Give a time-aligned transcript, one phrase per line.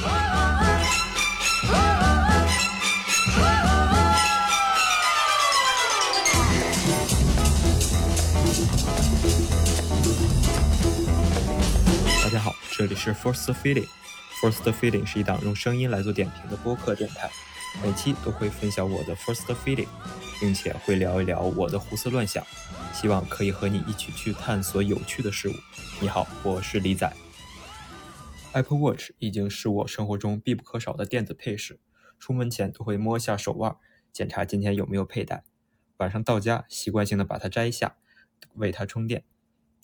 [0.00, 0.06] 大
[12.30, 13.88] 家好，这里是 First Feeling。
[14.40, 17.28] First Feeling 是一档用声音来做点评的播客电台，
[17.82, 19.88] 每期都会分享我的 First Feeling，
[20.38, 22.46] 并且会聊一聊我的胡思乱想，
[22.92, 25.54] 希望可以和你一起去探索有趣的事物。
[25.98, 27.12] 你好，我是李仔。
[28.54, 31.78] Apple Watch 已经是我生活中必不可少的电子配饰，
[32.18, 33.76] 出门前都会摸一下手腕，
[34.10, 35.44] 检查今天有没有佩戴。
[35.98, 37.98] 晚上到家，习惯性的把它摘下，
[38.54, 39.24] 为它充电。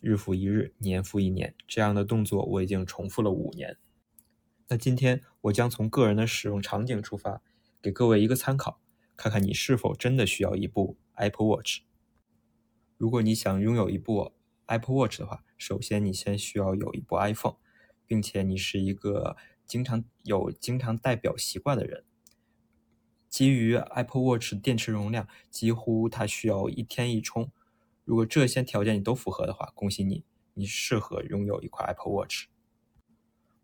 [0.01, 3.77] 日复一日，年复一年，这样的动作我已经重复了五年。
[4.69, 7.43] 那今天我将从个人的使用场景出发，
[7.83, 8.81] 给各位一个参考，
[9.15, 11.83] 看看你是否真的需要一部 Apple Watch。
[12.97, 14.33] 如果你想拥有一部
[14.67, 17.57] Apple Watch 的话，首先你先需要有一部 iPhone，
[18.07, 19.37] 并且你是一个
[19.67, 22.05] 经常有经常戴表习惯的人。
[23.29, 27.51] 基于 Apple Watch 电池容量，几乎它需要一天一充。
[28.05, 32.47] 如果这些条件你都符合的话，恭喜你，你适合拥有一块 Apple Watch。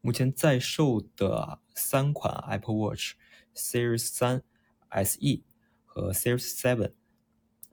[0.00, 3.14] 目前在售的三款 Apple Watch
[3.54, 4.42] Series 三、
[4.90, 5.42] SE
[5.84, 6.94] 和 Series Seven，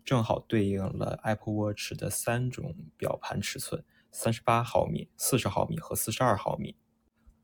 [0.04, 3.84] 正好对应了 Apple Watch 的三种表盘尺寸：
[4.20, 6.76] 三十八毫米、四十毫米和四十二毫米。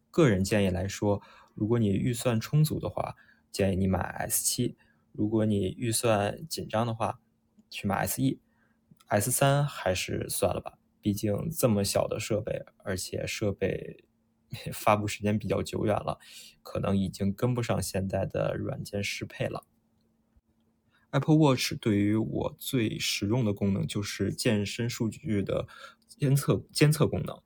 [0.09, 1.21] 个人建议来说，
[1.53, 3.15] 如果你预算充足的话，
[3.51, 4.75] 建议你买 S 七；
[5.11, 7.19] 如果你预算紧张的话，
[7.69, 8.39] 去买 SE。
[9.05, 14.05] S 三还是算了吧，毕竟这么小的设备，而且设备。
[14.71, 16.17] 发布时间比较久远了，
[16.63, 19.63] 可能已经跟不上现在的软件适配了。
[21.13, 25.67] Apple Watch 对于我最实用的功能就是健身数据的
[26.07, 27.39] 监测监测功能。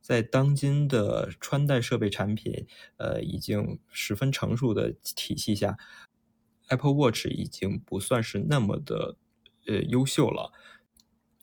[0.00, 2.66] 在当今的穿戴设备产品
[2.96, 5.78] 呃已经十分成熟的体系下
[6.66, 9.16] ，Apple Watch 已经不算是那么的
[9.68, 10.52] 呃优秀了。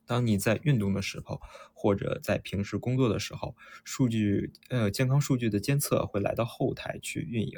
[0.06, 1.40] 当你在运动的时候，
[1.72, 3.56] 或者在平时工作的时候，
[3.86, 7.54] 数据呃健康数据的监测会来到后台去运营，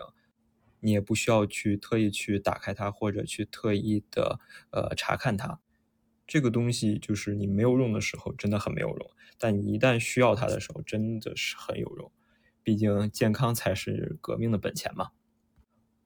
[0.81, 4.39] 你也不需要去特意去打开它，或者去特意的
[4.71, 5.59] 呃查看它。
[6.27, 12.11] 这个东西就是你没有用的时候真的很没有用，但你一旦需要它的时候真的是很有用。
[12.63, 15.09] 毕竟健康才是革命的本钱嘛。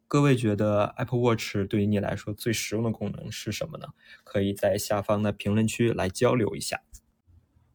[0.07, 3.89] 各位觉得 Apple Watch 对于你来说最实用的功能是什么呢？
[4.23, 6.83] 可以在下方的评论区来交流一下。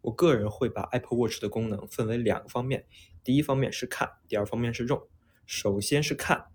[0.02, 2.86] 我个人会把 Apple Watch 的功能分为两个方面，
[3.22, 5.06] 第一方面是看，第二方面是用。
[5.44, 6.46] 首先是看，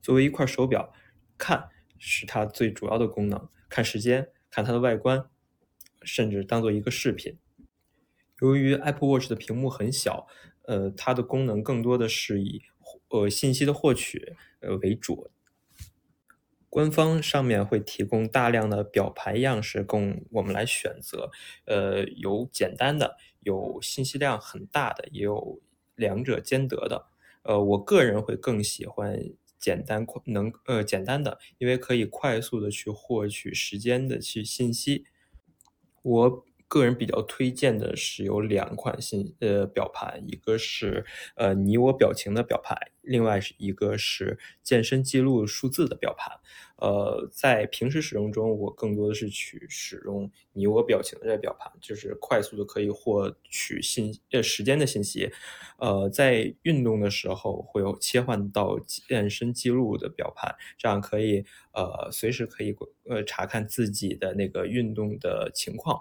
[0.00, 0.92] 作为一块手表，
[1.38, 1.68] 看
[1.98, 5.28] 是它最主要的功能，看时间，看它的外观，
[6.02, 7.38] 甚至当做一个饰品。
[8.40, 10.26] 由于 Apple Watch 的屏幕很小，
[10.62, 12.62] 呃，它的功能更多的是以
[13.08, 14.36] 呃信息的获取。
[14.62, 15.30] 呃为主，
[16.68, 21.30] 官方上面会提供大量的表盘样式供我们来选择，
[21.64, 25.62] 呃，有简单的，有信息量很大的，也有
[25.94, 27.06] 两者兼得的。
[27.42, 29.18] 呃，我个人会更喜欢
[29.60, 35.04] 简单快能呃简单的，因为可以快速的去获取时间的去信息。
[36.02, 36.46] 我。
[36.70, 41.04] 个人比较推荐的是有两款新呃表盘，一个是
[41.34, 46.38] 呃你我表情的表盘，另外是一个是健身记录数字的表盘。
[46.76, 55.30] 呃，在平时使用中，我更多的是去使用你我表情的这表盘，就是快速的可以获取信呃时间的信息。
[55.78, 62.74] 呃，在运动的时候会有切换到健身记录的表盘，这样可以呃随时可以
[63.08, 66.00] 呃查看自己的那个运动的情况。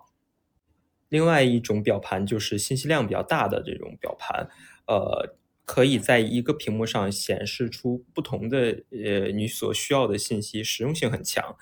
[1.09, 4.47] 另外一种表盘就是信息量比较大的这种表盘，
[4.85, 11.57] 呃，可以在一个屏幕上显示出不同的呃你所需要的信息，实用性很强。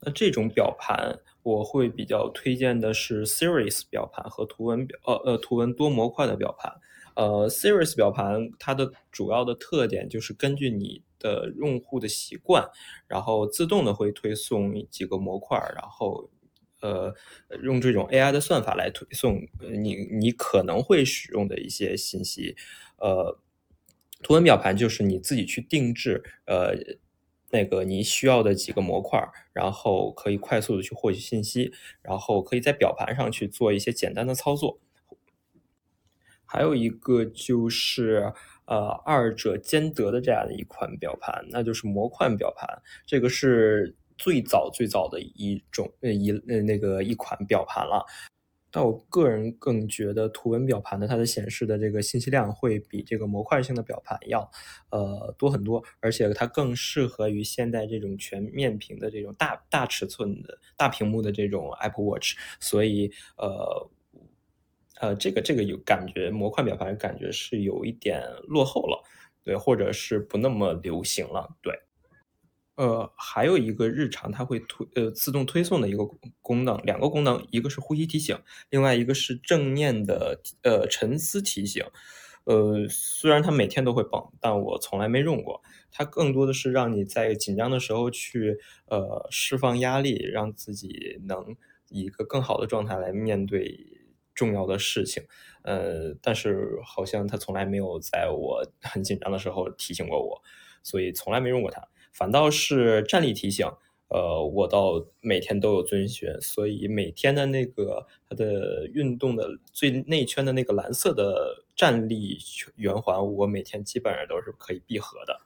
[0.00, 6.72] 那这种表盘我会比较推荐的是 Series 表盘和图文表呃呃图文多模块的表盘。
[7.14, 12.68] 呃，Series 表盘它的主要的特点就是根据你的用户的习惯，
[13.08, 16.28] 然后自动的会推送几个模块，然后。
[16.82, 17.14] 呃，
[17.62, 19.40] 用这种 AI 的算法来推送
[19.80, 22.54] 你你可能会使用的一些信息。
[22.98, 23.38] 呃，
[24.22, 26.74] 图文表盘就是你自己去定制，呃，
[27.50, 29.18] 那个你需要的几个模块，
[29.54, 34.78] 然后可以快速的去获取信息，然后可以在表盘上去做一些简单的操作。
[36.44, 38.32] 还有一个就是
[38.66, 43.96] 呃，二者兼得的这样的一款表盘，那就是模块表盘，这个是。
[44.16, 48.04] 最早最早的一种呃一呃那个一款表盘了，
[48.70, 54.50] 但我个人更觉得图文表盘的它的显示的这个信息量会比这个模块性的表盘要
[54.90, 63.90] 呃多很多，而且它更适合于现在这种全面屏的这种大大尺寸的大屏幕的这种 Apple Watch，所以呃
[65.00, 69.02] 呃这个这个有感觉模块表盘感觉是有一点落后了，
[69.42, 71.72] 对，或者是不那么流行了，对。
[72.76, 76.04] 呃，还有一个日常它会推呃自动推送的一个
[76.42, 78.38] 功能，两个功能，一个是呼吸提醒，
[78.70, 81.84] 另外一个是正念的呃沉思提醒。
[82.44, 85.60] 呃，虽然它每天都会蹦，但我从来没用过。
[85.90, 91.56] 它更多的是让你在紧张的时候去呃释放压力，让自己能
[91.88, 93.76] 以一个更好的状态来面对
[94.34, 95.24] 重要的事情。
[95.62, 100.40] 呃，但是好像它从来没有在我很紧张的时候提醒过我，
[100.84, 101.82] 所以从来没用过它。
[102.16, 103.66] 反倒是站立提醒，
[104.08, 112.38] 呃，我倒每天都有遵循，所以每天的那个它的运动的最内圈的那个蓝色的站立
[112.76, 115.42] 圆环，我每天基本上都是可以闭合的。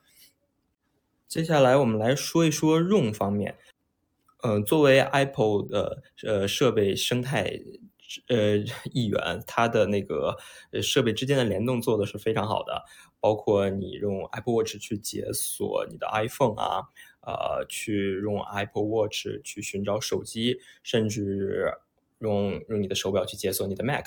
[1.26, 3.56] 接下来我们来说一说用方面，
[4.43, 7.61] 嗯，作为 Apple 的呃设备生态。
[8.26, 8.56] 呃，
[8.93, 10.37] 一员它的那个
[10.73, 12.82] 呃设备之间的联动做的是非常好的，
[13.20, 16.88] 包括你用 Apple Watch 去解锁你的 iPhone 啊，
[17.20, 21.72] 呃，去用 Apple Watch 去寻找手机，甚至
[22.19, 24.06] 用用你的手表去解锁你的 Mac，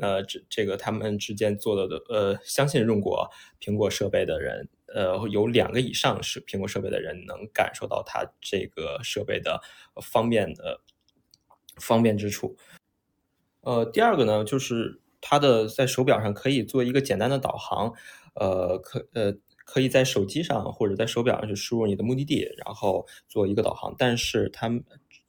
[0.00, 9.60] 呃，这这个他们之间做的的，呃，相信用过苹果设备的人，呃，有两个以上是苹果设备的人能感受到它这个设备的
[10.02, 10.80] 方便的
[11.76, 12.56] 方便之处。
[13.62, 17.92] 呃，第二个呢，就是它的在手表上可以做一个简单的导航，
[18.34, 19.32] 呃，可呃
[19.64, 23.94] 可以在手机上或者在手表上去输入你的目的地，然后做一个导航。
[23.98, 24.70] 但是它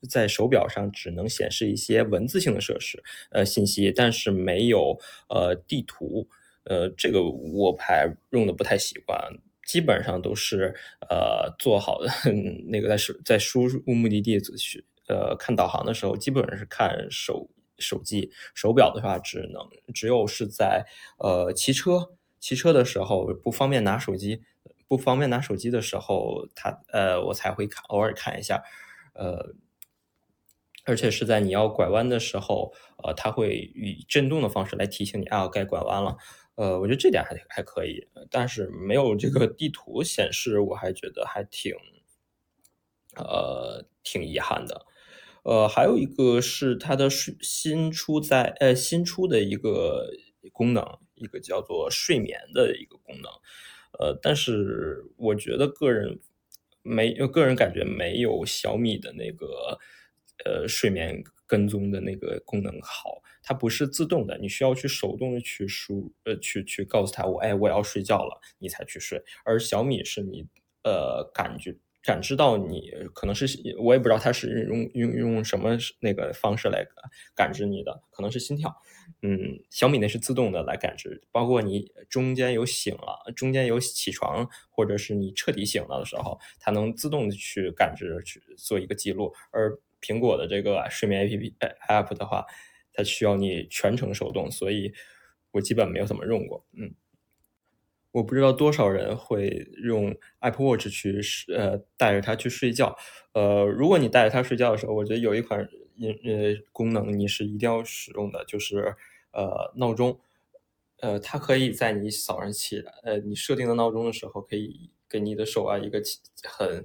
[0.09, 3.01] 在手表上只能显示一些文字性的设施
[3.31, 4.97] 呃信息，但是没有
[5.29, 6.27] 呃地图，
[6.63, 9.19] 呃这个我还用的不太习惯，
[9.67, 10.73] 基本上都是
[11.09, 12.09] 呃做好的
[12.67, 17.49] 那个在手在输入目的地去呃看导航的时候，基本上是看手。
[17.83, 20.85] 手机、手表的话，只能只有是在
[21.17, 22.11] 呃骑车、
[22.41, 24.41] 骑车的时候不方便拿手机，
[24.89, 28.63] 不方便拿手机的时候，它呃我才会看，偶尔看一下，
[29.13, 29.53] 呃，
[30.85, 32.73] 而且是在你要拐弯的时候，
[33.03, 36.17] 呃，它会以震动的方式来提醒你啊该拐弯了，
[36.55, 41.75] 呃，我觉得这点还还可以，但是没有这个地图显示，我还觉得还挺，
[43.15, 44.85] 呃，挺遗憾的。
[45.43, 50.11] 呃，还有一个是它的新出在呃新出的一个
[50.51, 53.31] 功能，一个叫做睡眠的一个功能，
[53.99, 56.19] 呃，但是我觉得个人
[56.81, 59.79] 没个人感觉没有小米的那个
[60.43, 70.47] 呃睡眠跟踪的那个功能好，它不是自动的，你需要去手动的去输呃去去告诉他我哎我要睡觉了，你才去睡，而小米是你
[70.83, 71.77] 呃感觉。
[72.03, 73.45] 感知到你可能是
[73.77, 76.85] 我也不知道它是用用用什么那个方式来
[77.35, 78.75] 感知你的，可能是心跳。
[79.21, 89.33] 嗯，小米那是自动的来感知，包括你中间有醒了，中间有起床，或者是你彻底醒了的时候，它能自动的去感知去做一个记录。
[89.51, 91.55] 而苹果的这个睡眠 A P P
[91.87, 92.45] App 的话，
[92.93, 94.91] 它需要你全程手动，所以
[95.51, 96.65] 我基本没有怎么用过。
[96.73, 96.95] 嗯。
[98.11, 99.47] 我不知道多少人会
[99.83, 101.21] 用 Apple Watch 去
[101.55, 102.95] 呃带着它去睡觉，
[103.33, 105.67] 呃，如果你带着它睡觉的时候，我觉得有一款呃
[106.73, 108.95] 功能你是一定要使用的，就是
[109.31, 110.19] 呃闹钟，
[110.99, 116.01] 呃，它可以在你早上起来，呃，你设定的闹钟的时候，可以给你的手啊一个
[116.43, 116.83] 很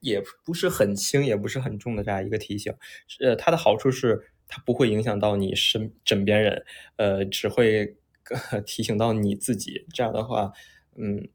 [0.00, 2.72] 也不是很轻也不是很重的这样一个提醒，
[3.20, 6.64] 呃，它的好处是它不会影响到你身枕边人，
[6.96, 7.96] 呃，只会。
[8.66, 10.50] 提醒到你自己，这样的话，
[10.98, 11.28] 嗯，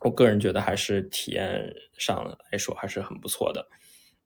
[0.00, 3.66] 我个人觉得还是体验上来说还是很不错的。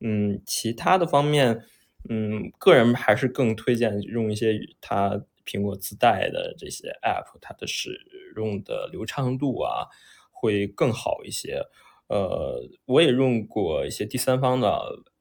[0.01, 1.65] 嗯，其他的方面，
[2.09, 7.91] 嗯，个人还是更推荐用一些它苹果自带的这些 App，它的使
[8.37, 9.87] 用的流畅度啊
[10.31, 11.63] 会更好一些。
[12.09, 14.69] 呃，我也用过一些第三方的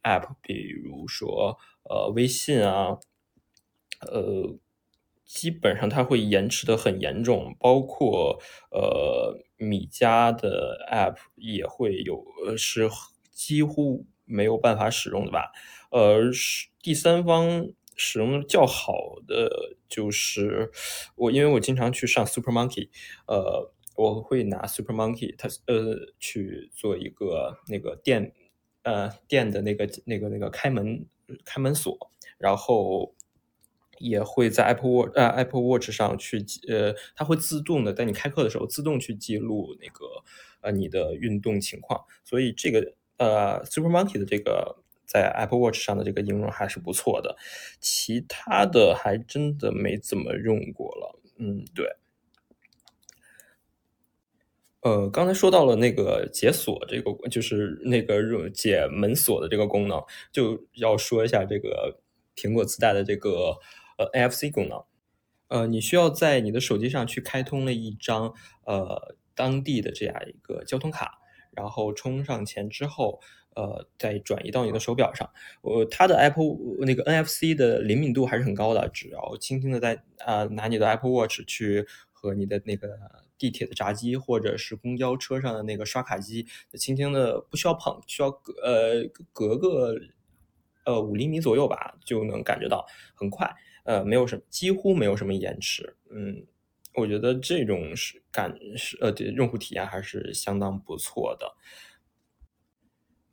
[0.03, 2.97] App，比如说呃微信啊，
[4.01, 4.57] 呃。
[5.27, 8.39] 基本上它会延迟的很严重，包括
[8.71, 12.25] 呃米家的 App 也会有，
[12.57, 12.89] 是
[13.29, 15.51] 几乎没有办法使用的吧。
[15.91, 17.67] 呃，是第三方
[17.97, 20.71] 使用较好的就是
[21.15, 22.87] 我，因为我经常去上 Super Monkey，
[23.27, 28.33] 呃，我会拿 Super Monkey 它呃去做一个那个店
[28.83, 31.05] 呃店的那个那个那个开门
[31.43, 33.13] 开门锁，然后。
[33.99, 40.05] 也会在 Apple Watch 呃 Apple Watch 上去呃，它会自动的在你开课的时候自动去记录那个
[40.61, 47.37] 呃你的运动情况，所以这个呃 Super Monkey 的这个在 Apple Watch 上的这个应用还是不错的，
[47.79, 51.95] 其他的还真的没怎么用过了，嗯，对。
[54.81, 60.01] 呃，刚才说到了那个解锁这个，就是那个解门锁的这个功能，
[60.31, 61.99] 就要说一下这个
[62.35, 63.57] 苹果自带的这个
[63.97, 64.83] 呃 NFC 功能。
[65.49, 68.33] 呃，你需要在你的手机上去开通了一张
[68.65, 71.19] 呃当地的这样一个交通卡，
[71.51, 73.19] 然后充上钱之后，
[73.55, 75.29] 呃，再转移到你的手表上。
[75.61, 82.87] 呃，它的 Apple 那个 NFC 的灵敏度还是很高的，只要轻轻的在啊拿你的 Apple Watch 去和你的那个。
[83.39, 89.95] 地铁的闸机，或者是公交车上的那个刷卡机，轻轻的不需要碰，需要隔呃隔个
[90.85, 93.47] 呃五厘米左右吧，就能感觉到很快，
[93.87, 96.45] 呃没有什么几乎没有什么延迟，嗯，
[96.93, 101.55] 我觉得这种是感是呃对用户体验还是相当不错的。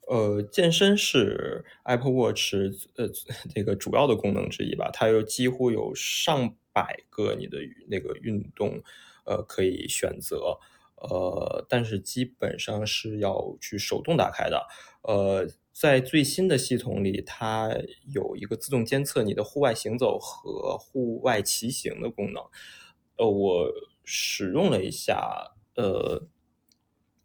[0.06, 2.54] 呃，健身是 Apple Watch
[2.96, 3.08] 呃
[3.54, 7.58] 这个主要的功能之一吧，它有几乎有上百个你的
[7.88, 8.82] 那个运动。
[9.26, 10.58] 呃，可以选择，
[10.96, 14.66] 呃，但是基本上是要去手动打开的。
[15.00, 17.76] 呃，在最新的系统里，它
[18.14, 22.42] 有一个自动监测你的户外行走和户外骑行的功能。
[23.18, 23.66] 呃，我
[24.04, 26.28] 使用了一下，呃，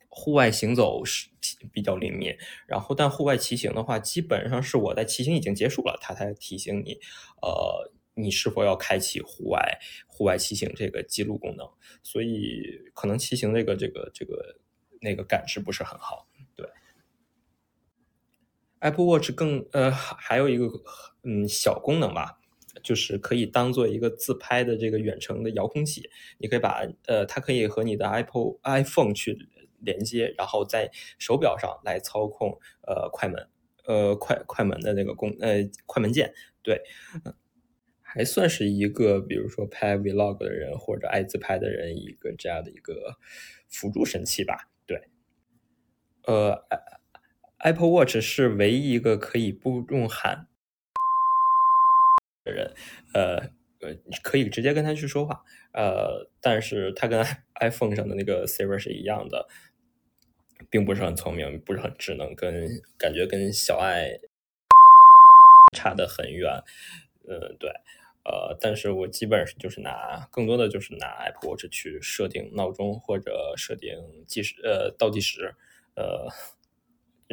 [0.09, 1.29] 户外行走是
[1.71, 2.35] 比较灵敏，
[2.67, 6.97] 然后但户外骑行的话，基本上是我在骑行已经结束了，它才提醒你，
[7.41, 7.91] 呃。
[8.15, 11.65] 你是否要开启户外户外骑行这个记录功能？
[12.03, 12.61] 所以
[12.93, 14.59] 可能骑行这个这个这个
[14.99, 16.27] 那个感知不是很好。
[18.79, 20.69] ，Apple Watch 更呃还有一个
[21.23, 22.39] 嗯小功能吧，
[22.83, 26.09] 就是可以当做一个自拍的这个远程的遥控器。
[26.37, 29.37] 你可以把呃它可以和你的 Apple iPhone 去
[29.79, 33.49] 连接，然后在手表上来操控呃快门
[33.85, 36.33] 呃快快门的那个功呃快门键。
[36.61, 36.81] 对。
[38.11, 43.17] 还算是一个，比如说拍 Vlog 的人或者爱自拍的人，一个这样的一个
[43.67, 44.67] 辅助神器吧。
[44.87, 45.09] 对，
[46.25, 46.59] 呃
[47.63, 50.47] ，Apple Watch 是唯一一个可以不用喊
[52.43, 52.73] 的人，
[53.13, 53.37] 呃
[53.81, 57.23] 呃，可以直接跟他去说话，呃，但是他跟
[57.61, 59.47] iPhone 上的那个 Siri 是一样的，
[60.69, 64.17] 并不是很聪明，不是很智能，跟感觉跟小爱
[65.75, 66.63] 差得很远。
[67.27, 67.71] 呃，对。
[68.25, 73.97] 呃，但是我基本上就是拿更多的就是拿 Apple Watch 去设定闹钟或者设定
[74.27, 75.55] 计时呃倒计时，
[75.95, 76.27] 呃，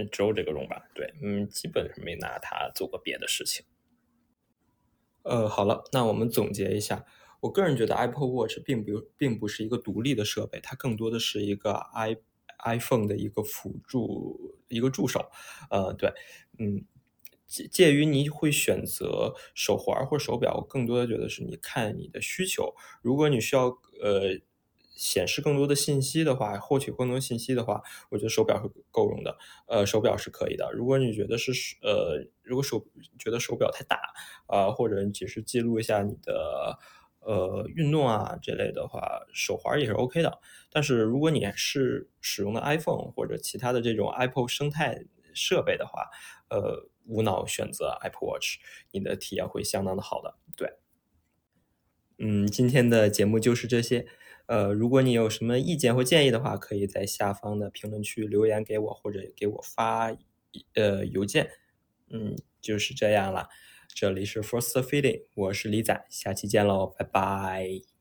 [0.05, 0.83] 只有这个用吧。
[0.95, 3.65] 对，嗯，基本上没拿它做过别的事情。
[5.23, 7.05] 呃，好了，那我们总结一下，
[7.41, 12.17] 我个人觉得 Apple Watch 并不并不是一个独立的设备，它更多的是一个 i
[12.65, 15.31] iPhone 的一个辅助一个助手。
[15.71, 16.13] 呃，对，
[16.59, 16.85] 嗯。
[17.49, 22.75] 介介于你会选择手环或手表，我更多的觉得是你看你的需求。
[23.03, 23.67] 如果你需要
[24.03, 24.37] 呃
[24.97, 29.39] 显示更多的信息的话，获取更多信息的话，我觉得手表是够用的。
[29.69, 30.73] 呃，手表是可以的。
[30.73, 32.85] 如果你觉得是呃，如果手
[33.19, 34.01] 觉得手表太大
[34.47, 36.79] 啊，或者你只是记录一下你的
[37.21, 40.41] 呃运动啊这类的话，手环也是 OK 的。
[40.73, 46.09] 但是如果你是使用的 iPhone 或者其他的这种 Apple 生态设备的话，
[46.49, 46.89] 呃。
[47.09, 48.57] 无脑选择 Apple Watch，
[48.91, 50.35] 你的体验会相当的好的。
[50.57, 50.73] 对，
[52.19, 54.09] 嗯，今天的节目就是这些。
[54.47, 60.17] 呃，如果你有什么意见或建议的话，可以在下方的评论区留言给我，或者给我发
[60.75, 61.49] 呃邮件。
[62.11, 63.49] 嗯，就是这样了。
[63.95, 67.96] 这里是 First Feeling，我是李仔，下期见喽，拜拜。